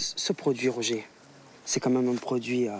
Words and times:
Ce 0.00 0.32
produit, 0.32 0.68
Roger, 0.68 1.04
c'est 1.64 1.80
quand 1.80 1.90
même 1.90 2.08
un 2.08 2.14
produit, 2.14 2.68
euh, 2.68 2.72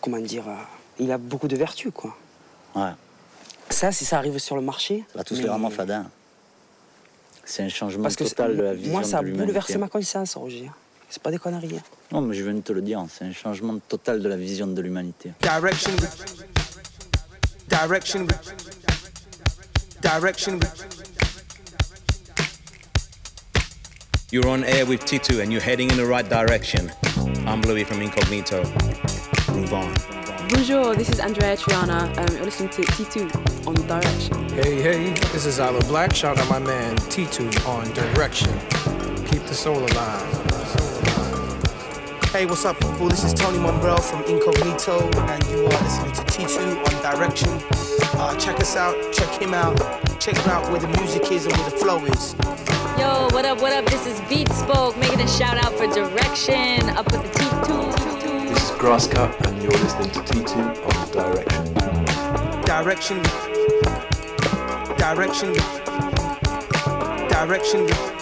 comment 0.00 0.18
dire, 0.18 0.48
euh, 0.48 0.54
il 0.98 1.12
a 1.12 1.18
beaucoup 1.18 1.46
de 1.46 1.56
vertus, 1.56 1.92
quoi. 1.94 2.16
Ouais. 2.74 2.92
Ça, 3.68 3.92
si 3.92 4.06
ça 4.06 4.16
arrive 4.16 4.38
sur 4.38 4.56
le 4.56 4.62
marché... 4.62 5.04
Ça 5.12 5.18
va 5.18 5.24
tous 5.24 5.34
mais- 5.36 5.42
les 5.42 5.48
rendre 5.50 5.68
fadin. 5.70 6.06
C'est 7.44 7.64
un 7.64 7.68
changement 7.68 8.04
Parce 8.04 8.16
que 8.16 8.24
total 8.24 8.52
c'est- 8.52 8.56
de 8.56 8.62
la 8.62 8.72
vision 8.72 8.92
moi, 8.92 9.02
ça 9.04 9.18
a 9.18 9.20
de 9.20 9.26
l'humanité. 9.26 9.44
bouleversé 9.48 9.76
ma 9.76 9.88
conscience, 9.88 10.36
Roger. 10.36 10.70
C'est 11.10 11.22
pas 11.22 11.30
des 11.30 11.36
conneries. 11.38 11.76
hein. 11.76 11.82
Non, 12.12 12.22
mais 12.22 12.34
je 12.34 12.42
viens 12.44 12.54
de 12.54 12.60
te 12.60 12.72
le 12.72 12.80
dire, 12.80 13.04
c'est 13.12 13.26
un 13.26 13.32
changement 13.32 13.78
total 13.86 14.22
de 14.22 14.28
la 14.30 14.38
vision 14.38 14.66
de 14.66 14.80
l'humanité. 14.80 15.32
Direction. 15.42 15.92
Direction. 17.68 18.26
Direction. 20.00 20.58
You're 24.34 24.48
on 24.48 24.64
air 24.64 24.84
with 24.84 25.02
Titu 25.02 25.40
and 25.40 25.52
you're 25.52 25.62
heading 25.62 25.88
in 25.92 25.96
the 25.96 26.04
right 26.04 26.28
direction. 26.28 26.90
I'm 27.46 27.62
Louis 27.62 27.84
from 27.84 28.02
Incognito. 28.02 28.64
Move 29.52 29.72
on. 29.72 29.94
Bonjour, 30.48 30.96
this 30.96 31.08
is 31.08 31.20
Andrea 31.20 31.56
Triana. 31.56 32.10
Um, 32.18 32.34
you're 32.34 32.44
listening 32.44 32.70
to 32.70 32.82
T2 32.82 33.68
on 33.68 33.74
Direction. 33.86 34.48
Hey, 34.48 34.82
hey, 34.82 35.10
this 35.30 35.46
is 35.46 35.60
Isla 35.60 35.78
Black. 35.84 36.12
Shout 36.12 36.36
out 36.36 36.50
my 36.50 36.58
man 36.58 36.96
T2 36.96 37.64
on 37.64 37.88
Direction. 37.92 38.52
Keep 39.26 39.44
the 39.44 39.54
soul 39.54 39.78
alive. 39.78 40.28
Hey, 42.32 42.44
what's 42.46 42.64
up, 42.64 42.80
people? 42.80 43.08
This 43.08 43.22
is 43.22 43.34
Tony 43.34 43.58
Momrelle 43.58 44.02
from 44.02 44.24
Incognito, 44.24 45.08
and 45.30 45.46
you 45.46 45.64
are 45.64 45.82
listening 45.84 46.10
to 46.10 46.22
T2 46.22 46.84
on 46.84 47.14
Direction. 47.14 47.50
Uh, 48.18 48.36
check 48.36 48.58
us 48.58 48.74
out, 48.74 48.96
check 49.12 49.40
him 49.40 49.54
out, 49.54 49.78
check 50.18 50.36
him 50.36 50.50
out 50.50 50.68
where 50.72 50.80
the 50.80 50.88
music 50.98 51.30
is 51.30 51.46
and 51.46 51.56
where 51.56 51.70
the 51.70 51.76
flow 51.76 52.04
is. 52.06 52.63
Yo, 52.98 53.28
what 53.32 53.44
up, 53.44 53.60
what 53.60 53.72
up? 53.72 53.84
This 53.86 54.06
is 54.06 54.20
Beat 54.28 54.48
Spoke 54.52 54.96
making 54.96 55.20
a 55.20 55.26
shout 55.26 55.56
out 55.64 55.72
for 55.72 55.86
direction. 55.88 56.88
Up 56.90 57.10
with 57.10 57.22
the 57.22 57.28
T2. 57.40 58.48
This 58.48 58.62
is 58.62 58.70
Grasscut, 58.78 59.34
and 59.48 59.60
you're 59.60 59.72
listening 59.72 60.10
to 60.10 60.20
T2 60.20 60.54
on 60.86 60.94
Direction. 61.10 61.74
Direction. 62.64 63.22
Direction. 64.96 65.52
Direction. 67.28 68.13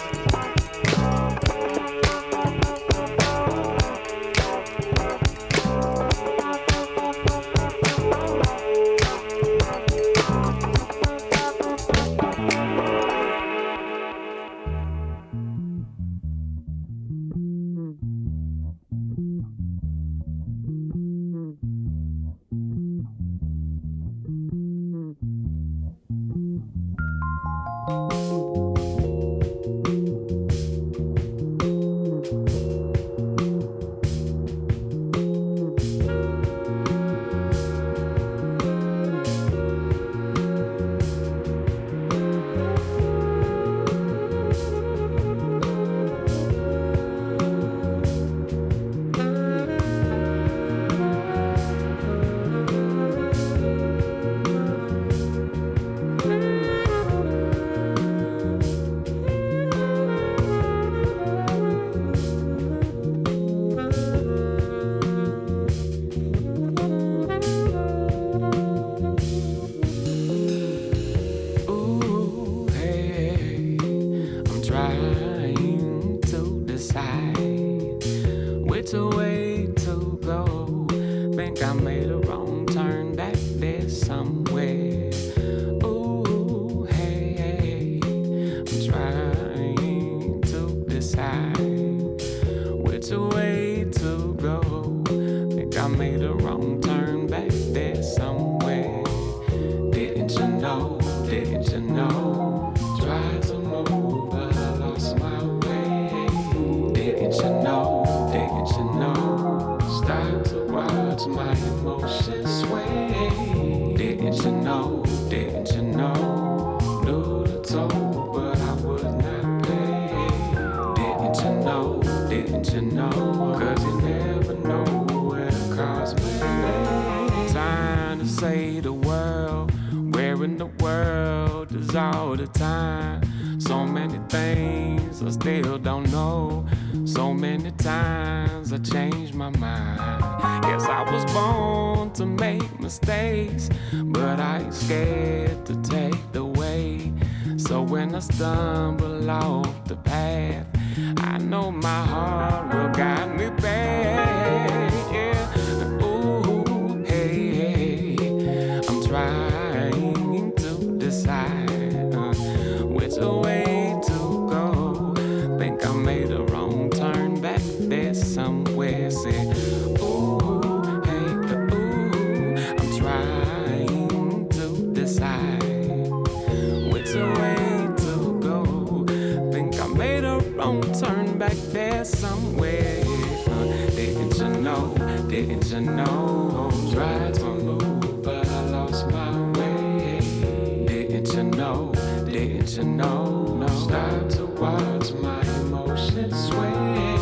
You 192.65 192.83
know? 192.85 193.57
No. 193.59 193.67
Start 193.67 194.29
to 194.31 194.45
watch 194.45 195.11
my 195.21 195.41
emotions 195.59 196.47
sway. 196.47 197.17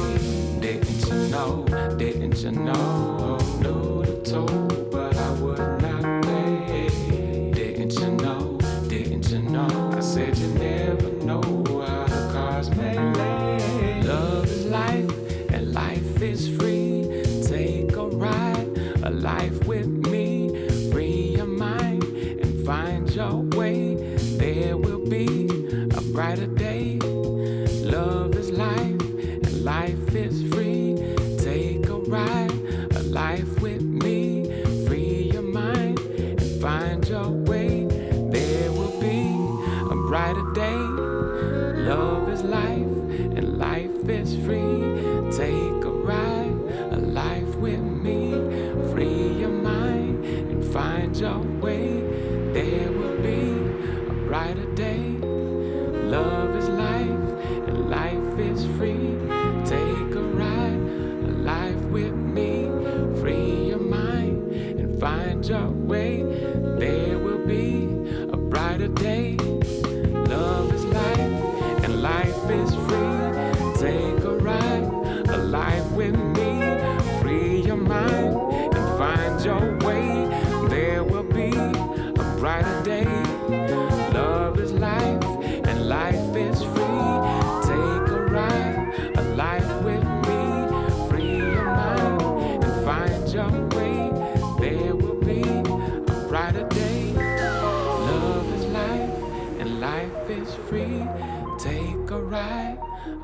Didn't 0.59 1.07
you 1.07 1.27
know? 1.29 1.65
Didn't 1.97 2.37
you 2.37 2.51
know? 2.51 3.40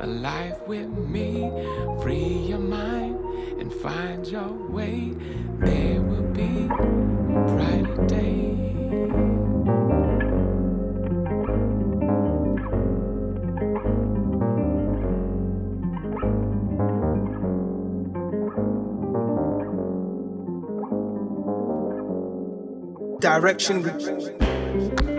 alive 0.07 0.59
with 0.67 0.87
me. 0.87 1.51
Free 2.01 2.47
your 2.51 2.59
mind 2.59 3.19
and 3.59 3.71
find 3.73 4.25
your 4.25 4.51
way. 4.69 5.11
There 5.59 6.01
will 6.01 6.29
be 6.31 6.67
a 6.69 7.43
brighter 7.51 8.05
day. 8.07 8.53
direction. 23.19 25.16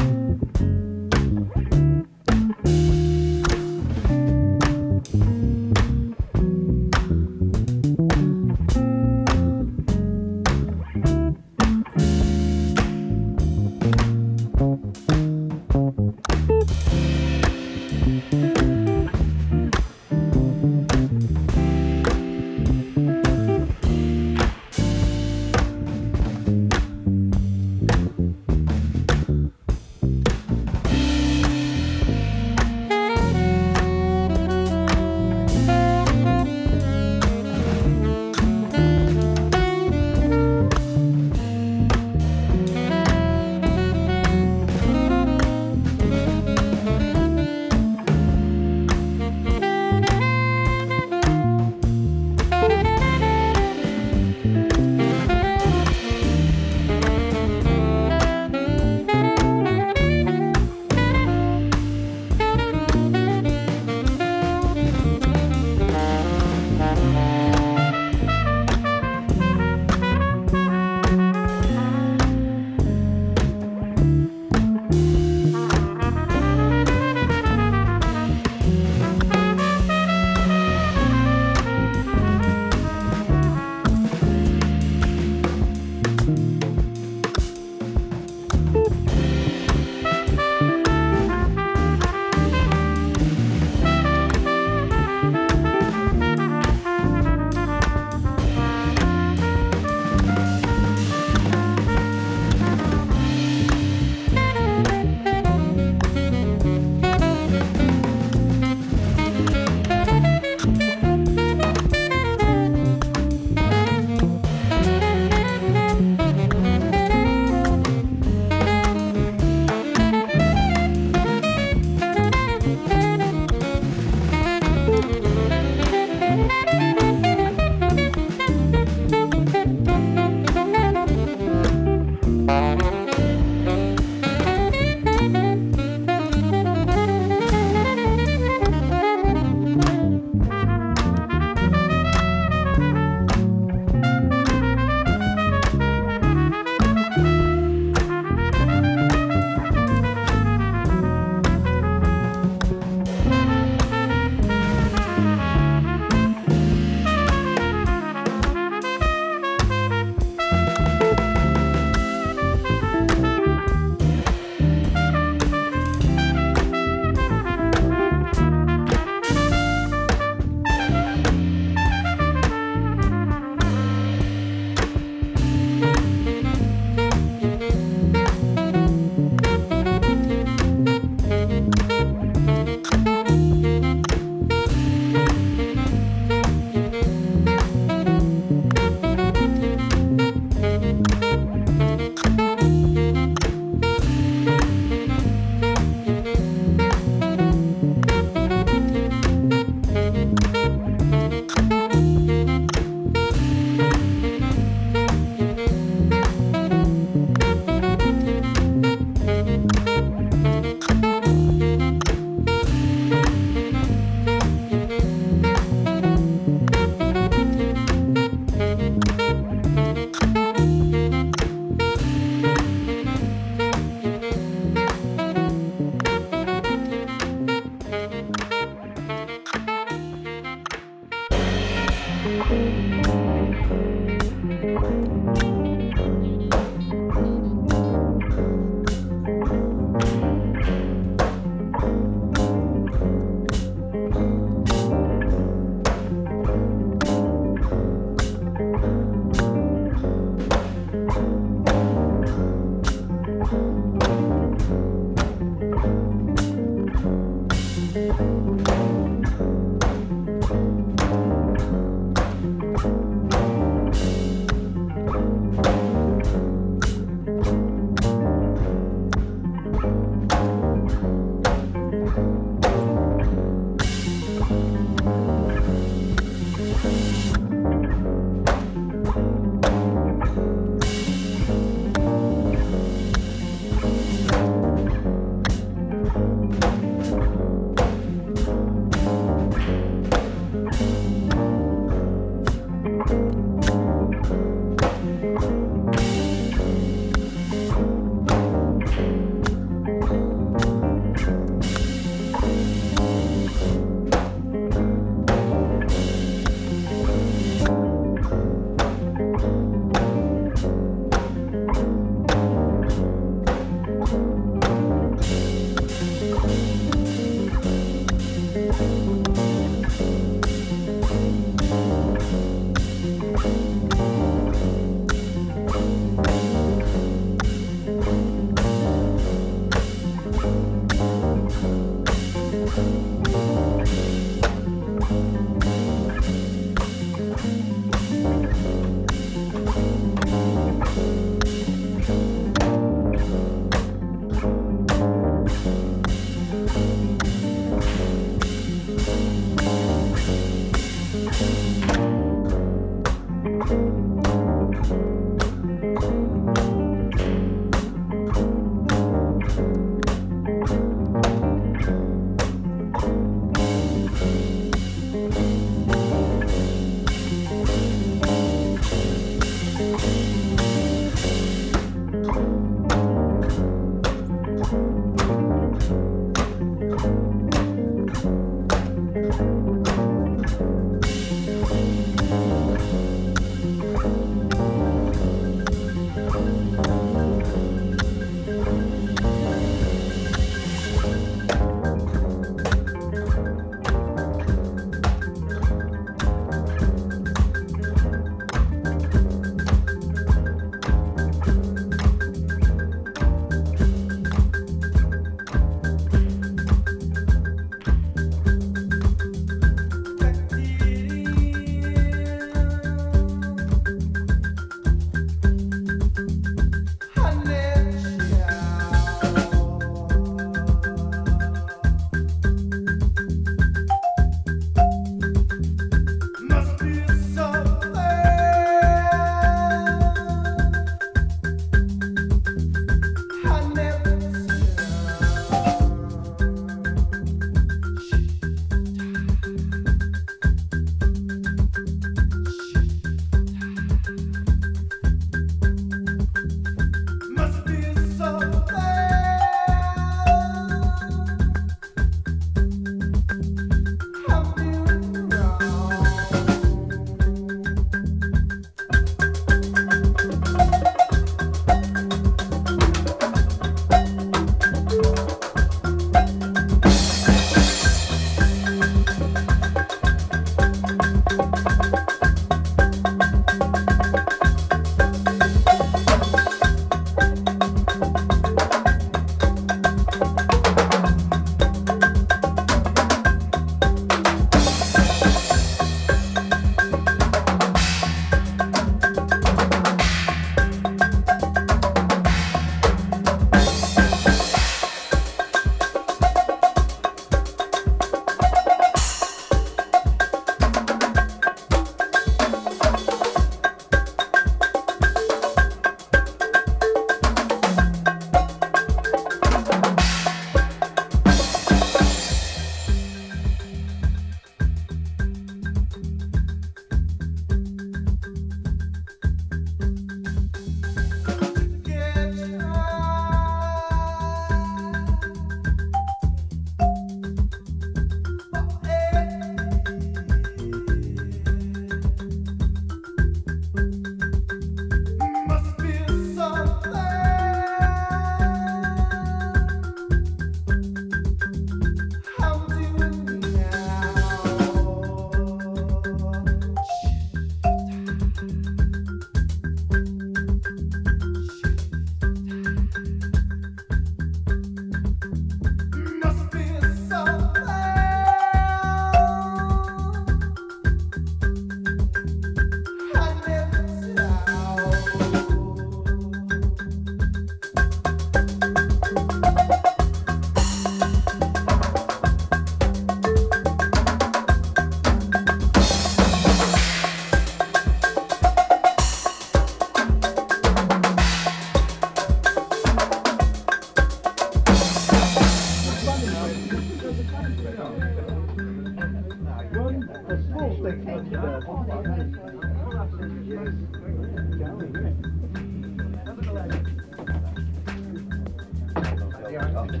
I'll 599.76 599.86
do 599.86 600.00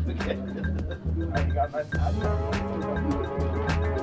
it. 3.80 3.93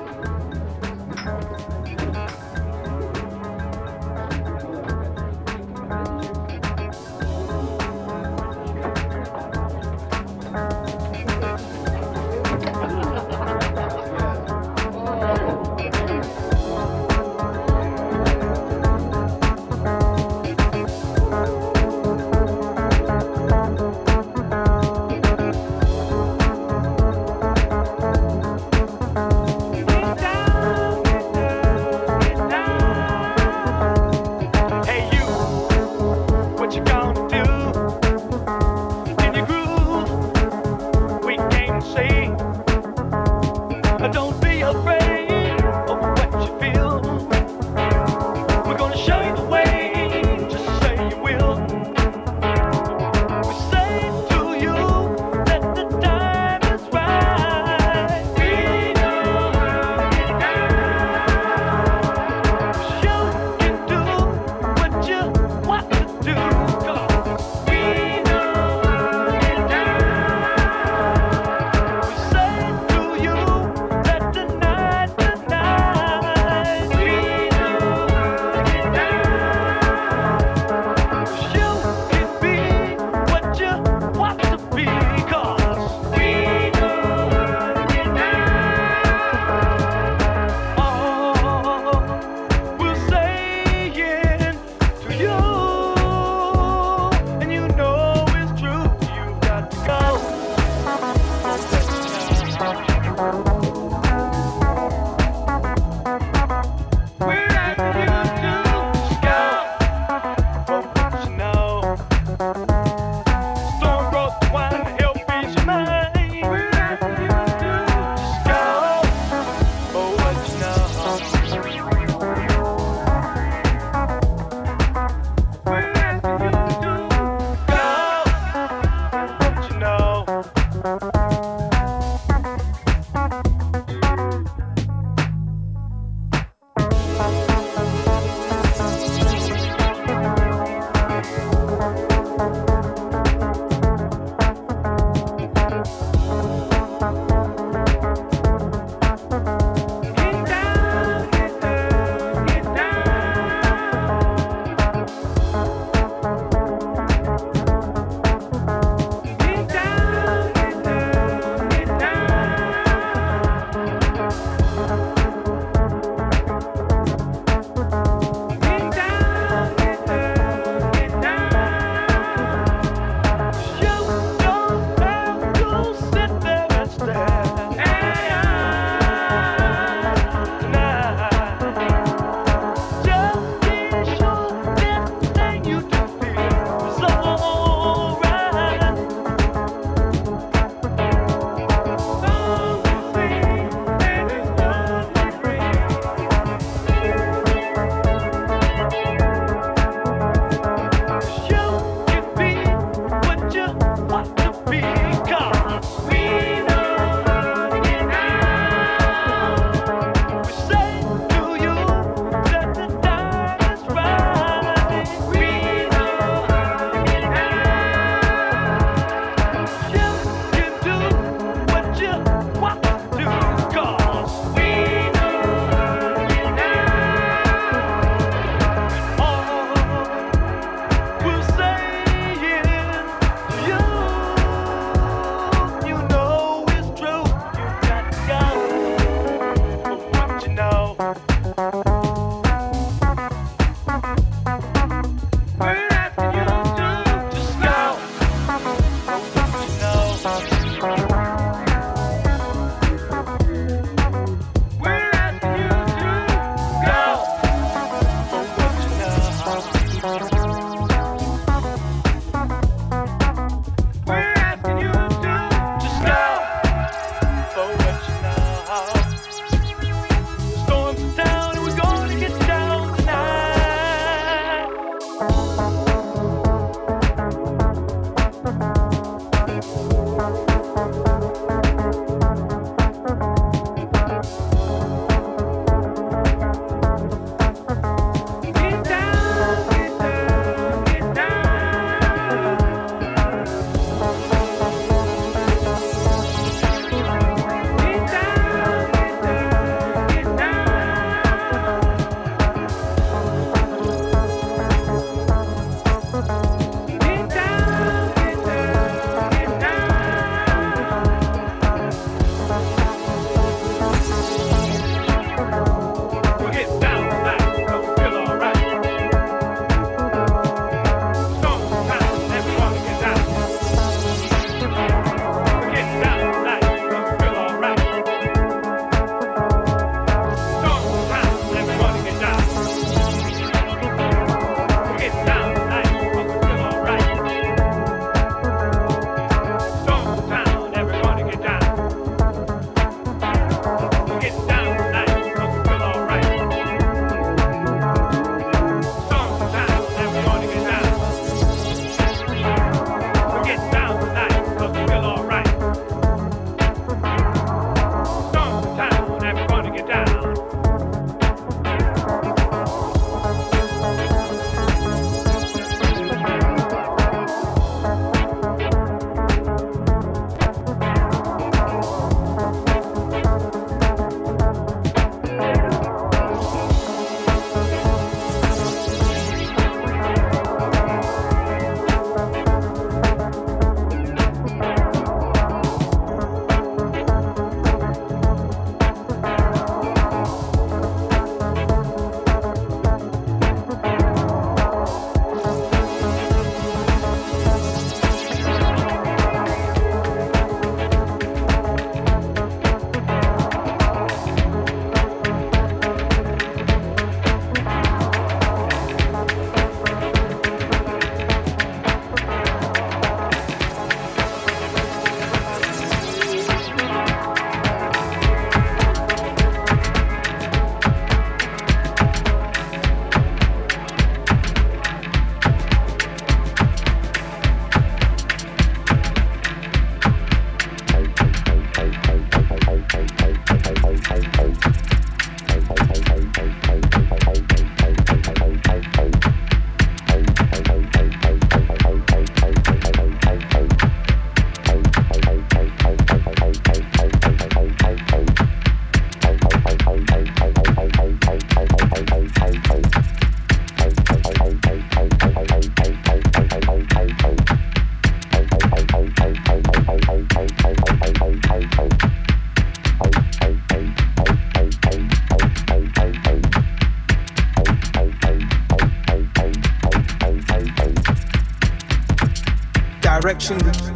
Direction. 473.48 473.91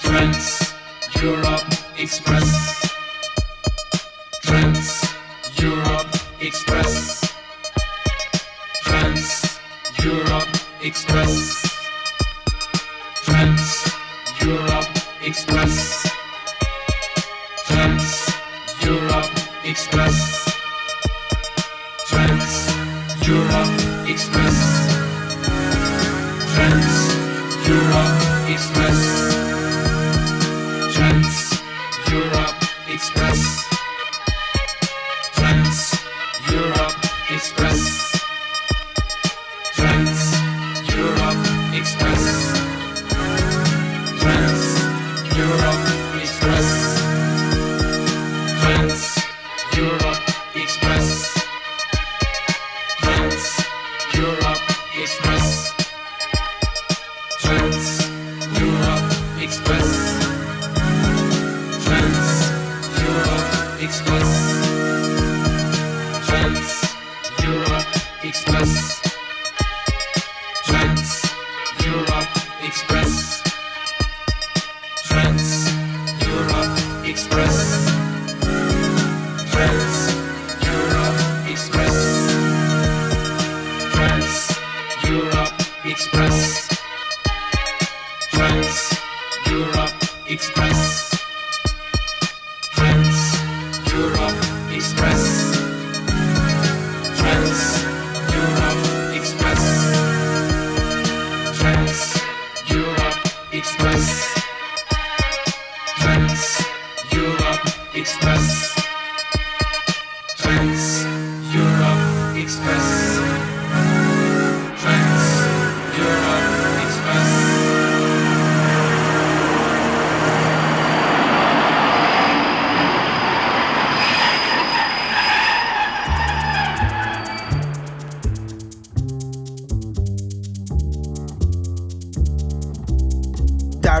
Trans 0.00 0.74
Europe 1.22 1.62
Express. 1.96 2.90
Trans 4.42 5.04
Europe 5.60 6.08
Express. 6.40 7.32
Trans 8.82 9.58
Europe 10.02 10.48
Express. 10.82 11.62
Trans 13.24 13.94
Europe 14.40 14.88
Express. 15.22 16.10
Trans 17.68 18.34
Europe 18.82 19.30
Express. 19.64 20.18
Trans 22.08 23.28
Europe 23.28 24.08
Express. 24.08 24.91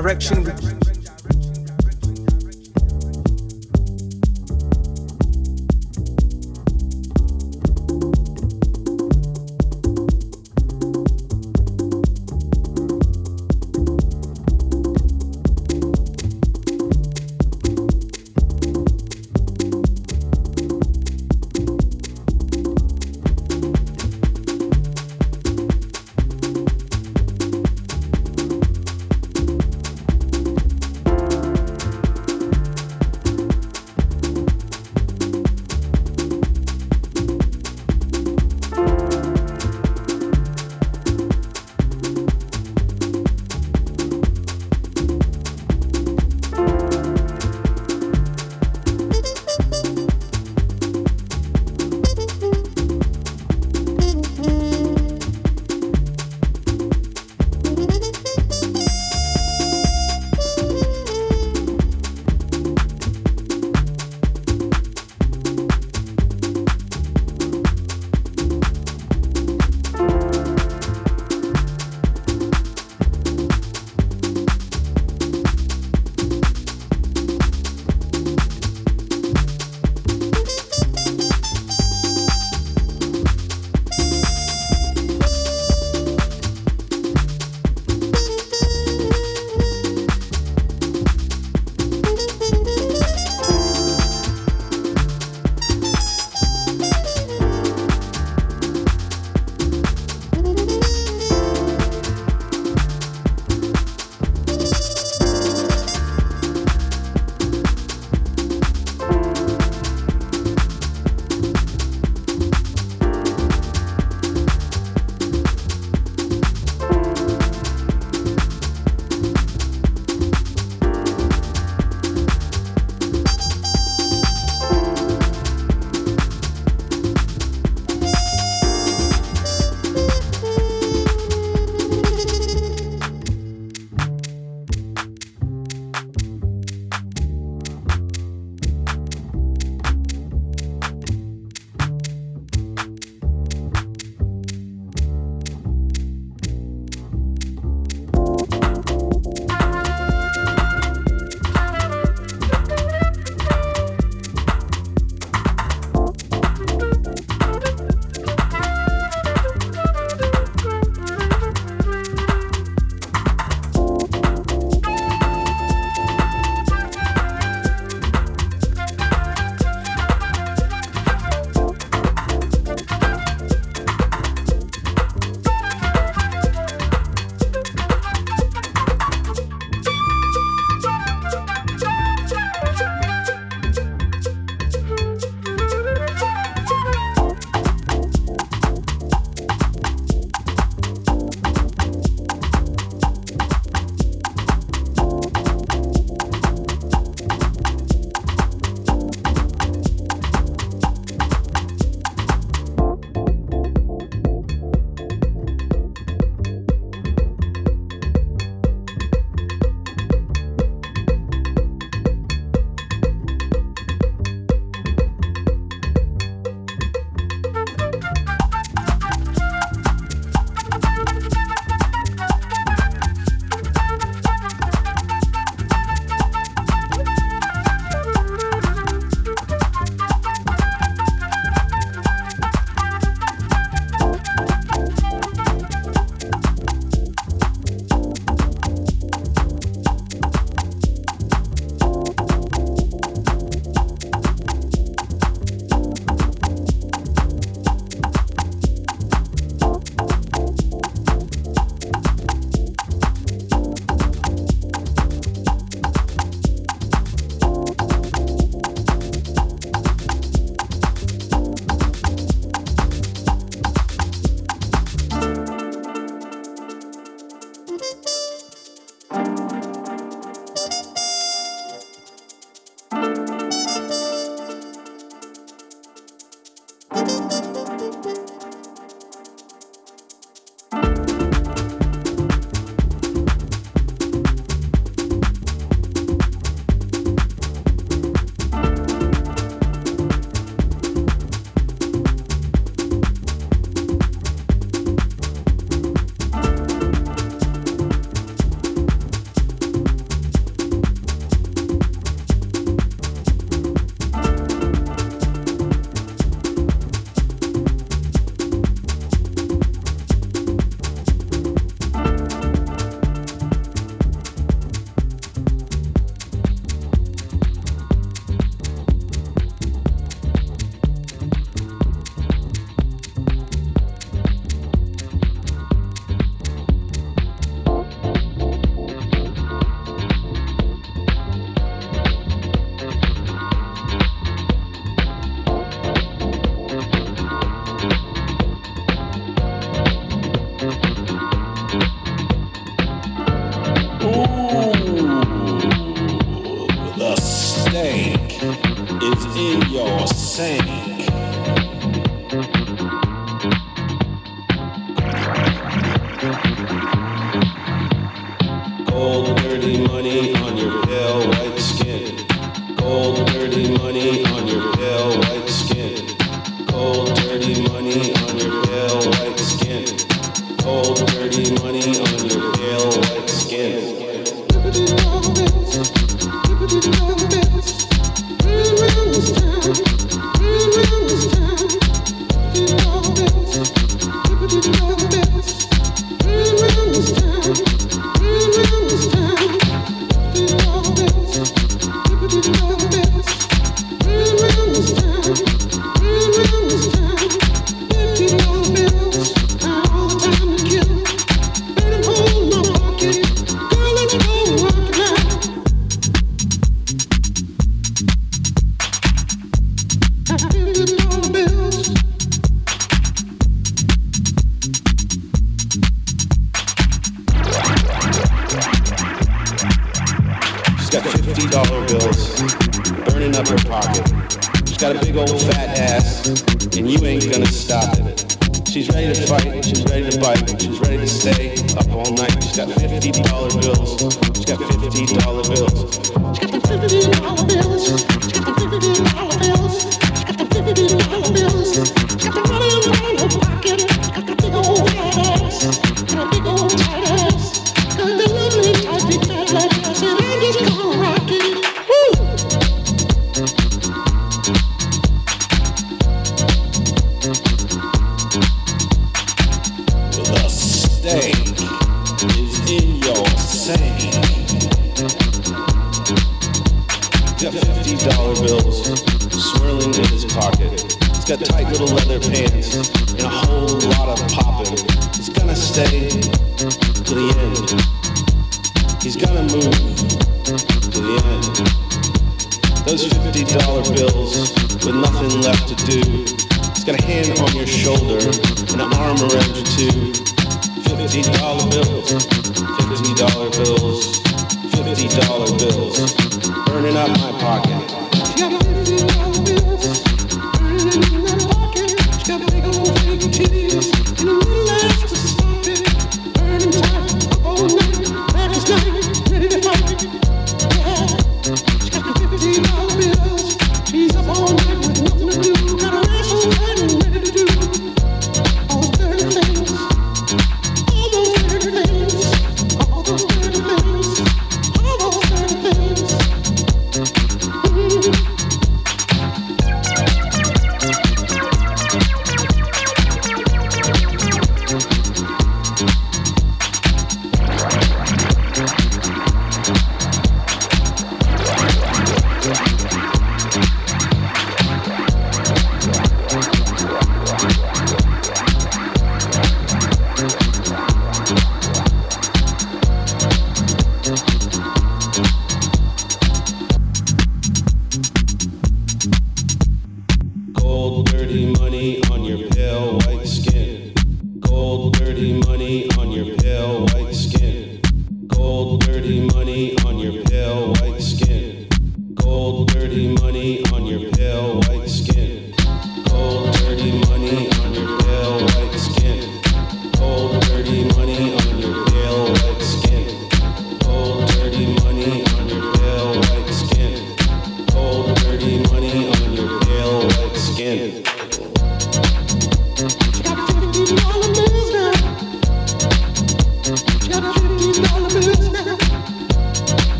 direction. 0.00 0.81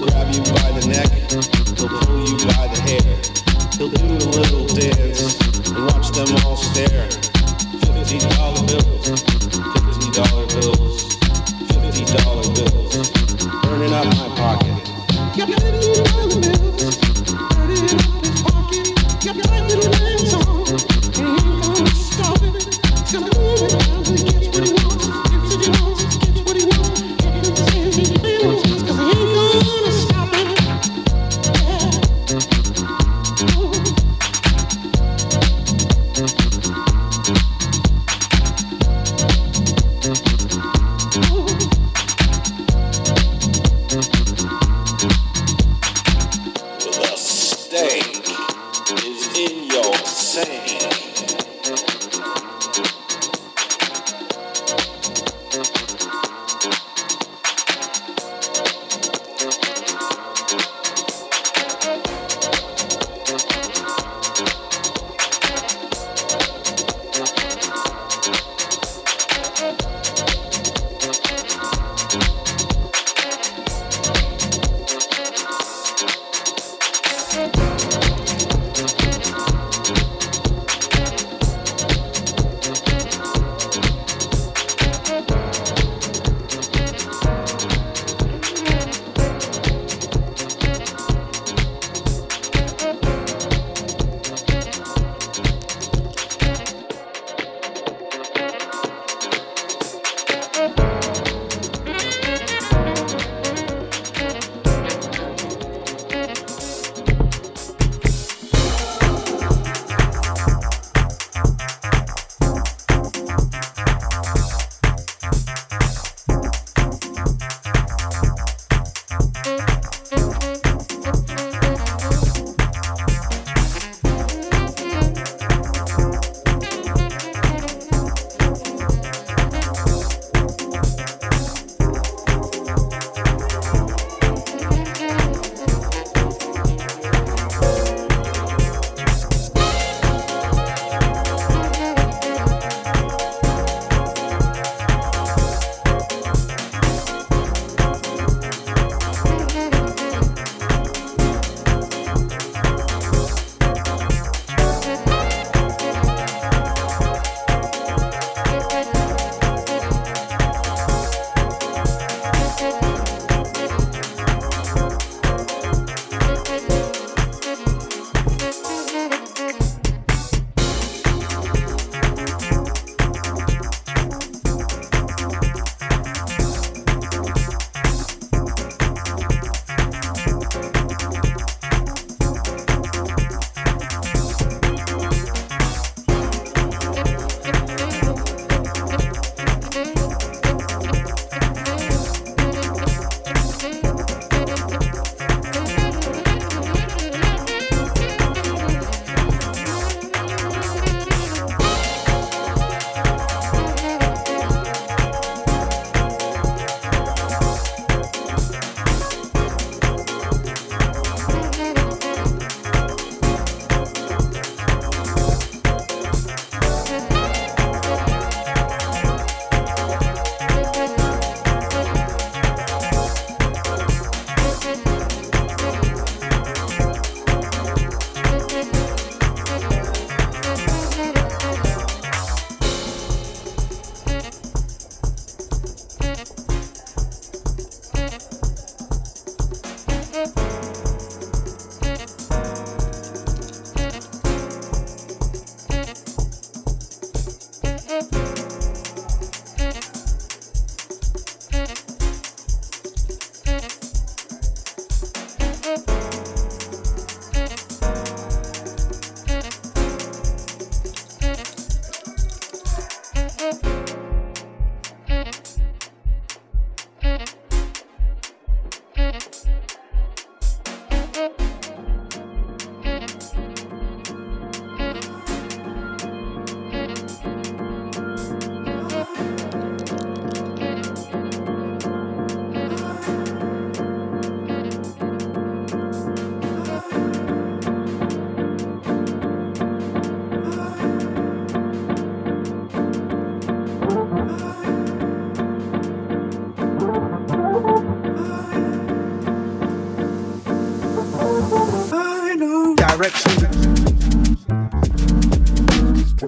grab 0.00 0.32
you 0.32 0.42
by 0.52 0.67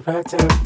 Direction. 0.03 0.60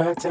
C'est 0.00 0.28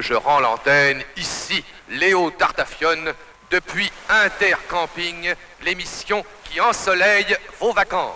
je 0.00 0.14
rends 0.14 0.40
l'antenne 0.40 1.02
ici, 1.16 1.64
Léo 1.88 2.30
Tartafione, 2.30 3.12
depuis 3.50 3.90
Intercamping, 4.08 5.34
l'émission 5.64 6.24
qui 6.44 6.60
ensoleille 6.60 7.36
vos 7.58 7.72
vacances. 7.72 8.14